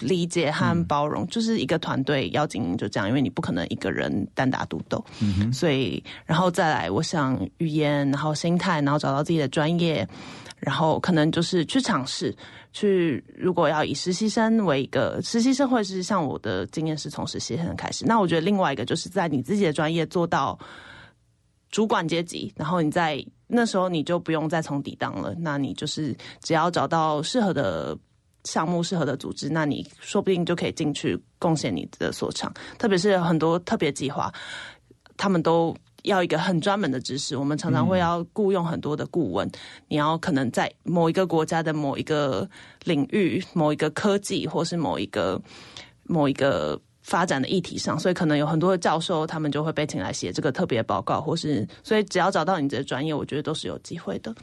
[0.02, 5.04] 理解和包容，就是一个团队要经营就这样，因为你不可能一个人单打独斗。
[5.20, 10.08] 嗯哼，所以然后再来，我想语言，然后心态，然后找到自己的专业，
[10.56, 12.34] 然后可能就是去尝试，
[12.72, 20.58] 去如果要以实习生为一个实习生，或者是像我的经验是从实习生开始，那我觉得另外一个就是在你自己的专业做到
[21.70, 27.96] 主管阶级，然后你在那时候你就不用再从底当了，那你就是只要找到适合的。
[28.44, 32.50] 项目适合的组织，那你说不定就可以进去贡献你的所长。
[32.78, 34.32] 特别是很多特别计划，
[35.18, 37.36] 他们都要一个很专门的知识。
[37.36, 39.50] 我们常常会要雇佣很多的顾问，
[39.88, 42.48] 你要可能在某一个国家的某一个
[42.84, 45.40] 领域、某一个科技，或是某一个
[46.04, 54.34] 某一个发展的议题上，所以可能有很多的教授，他们就会被请来写这个特别报告，或是所以只要找到你的专业，我觉得都是有机会的。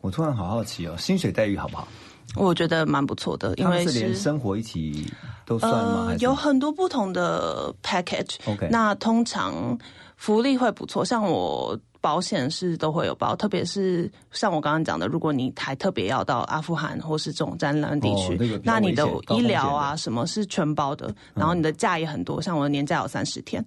[0.00, 1.86] 我突然好好奇哦，薪水待遇好不好？
[2.34, 5.06] 我觉得蛮不错的，因为是连生活一起
[5.44, 6.06] 都算吗？
[6.08, 8.36] 呃，有很多不同的 package。
[8.46, 9.76] OK 那通常
[10.22, 23.64] 福利会不错，像我保险是都会有包，特别是像我刚刚讲的，如果你还特别要到阿富汗或是这种战乱地区，哦那个那你的医疗啊什么是全包的，然后你的假也很多，像我的年假有三十天。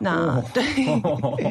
[0.00, 0.64] 那、 哦对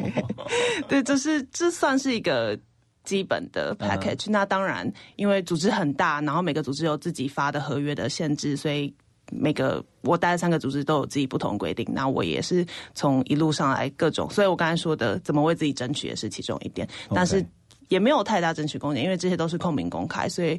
[0.86, 2.58] 对，这是这算是一个。
[3.04, 8.94] 基本的嗯 package，、那当然，因为组织很大，然后每个组织有自己发的合约的限制，所以
[9.32, 11.86] 每个我待的三个组织都有自己不同规定。
[11.90, 12.64] 那我也是
[12.94, 17.44] 从一路上来各种，所以我刚才说的怎么为自己争取也是其中一点，但是
[17.88, 20.58] 也没有太大争取空间，因为这些都是透明公开，所以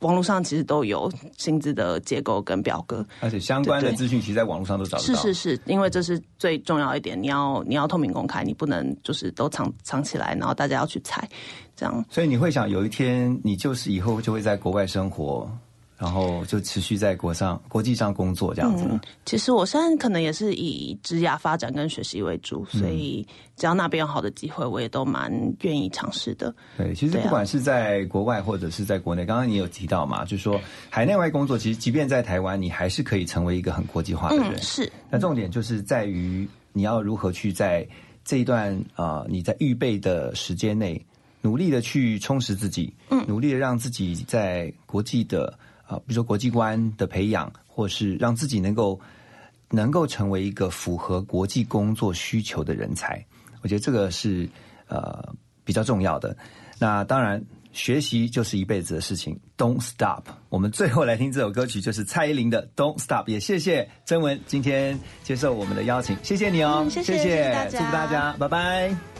[0.00, 3.06] 网络上其实都有薪资的结构跟表格。
[3.20, 5.14] 而且相关的资讯其实在网络上都找得到。
[5.14, 11.28] 是是是，因为这是最重要一点，你要你要透明公开，你不能就是都藏藏起来，然后大家要去猜，
[11.76, 12.04] 这样。
[12.10, 15.48] 所以你会想有一天你就是以后就会在国外生活，
[15.98, 18.84] 然后就持续在国上国际上工作这样子。
[18.88, 23.26] 嗯，其实我现在可能也是以职涯发展跟学习为主，嗯所以
[23.56, 25.32] 只要那边有好的机会，我也都蛮
[25.62, 26.54] 愿意尝试的。
[26.76, 34.52] 对，其实不管是在国外或者是在国内，刚刚你有提到嘛，就是说海内外工作，其实即便在台湾，你还是可以成为一个很国际化的人。
[34.52, 34.92] 嗯，是。
[35.10, 37.86] 那重点就是在于你要如何去在
[38.24, 41.00] 这一段啊、呃你在预备的时间内，
[41.40, 49.00] 努力的去充实自己，嗯，努力的让自己在国际的啊、比如说国际观的培养，或是让自己能够
[49.70, 53.24] 能够成为一个符合国际工作需求的人才。
[53.62, 54.48] 我觉得这个是
[54.88, 55.34] 呃
[55.64, 56.36] 比较重要的。
[56.78, 57.42] 那当然。
[57.72, 60.22] 学习就是一辈子的事情，Don't stop。
[60.48, 63.26] 我们最后来听这首歌曲，就是蔡依林的《Don't Stop》。
[63.30, 69.15] 也谢谢曾文今天接受我们的邀请，谢谢你哦，嗯谢谢祝福大家，拜拜。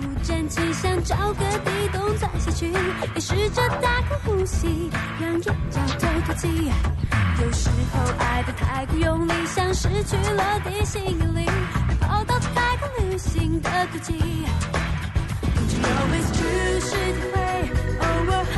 [0.00, 2.70] 不争气，想找个地洞钻下去，
[3.14, 4.90] 也试着大口呼吸，
[5.20, 6.48] 让眼角透透气。
[7.42, 11.44] 有时候爱得太过用力，像失去了地心引力，
[12.00, 14.14] 跑到太空旅行的轨迹。
[15.42, 17.36] Don't you know it's true 是体会，
[18.00, 18.56] 偶尔和